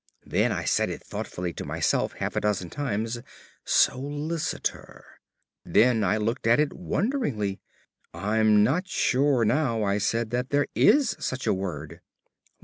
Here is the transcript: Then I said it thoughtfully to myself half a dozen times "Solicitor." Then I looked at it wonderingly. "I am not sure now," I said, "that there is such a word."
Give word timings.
Then 0.25 0.51
I 0.51 0.63
said 0.63 0.89
it 0.89 1.03
thoughtfully 1.03 1.53
to 1.53 1.63
myself 1.63 2.13
half 2.13 2.35
a 2.35 2.41
dozen 2.41 2.71
times 2.71 3.19
"Solicitor." 3.65 5.05
Then 5.63 6.03
I 6.03 6.17
looked 6.17 6.47
at 6.47 6.59
it 6.59 6.73
wonderingly. 6.73 7.59
"I 8.11 8.39
am 8.39 8.63
not 8.63 8.87
sure 8.87 9.45
now," 9.45 9.83
I 9.83 9.99
said, 9.99 10.31
"that 10.31 10.49
there 10.49 10.65
is 10.75 11.15
such 11.19 11.45
a 11.45 11.53
word." 11.53 11.99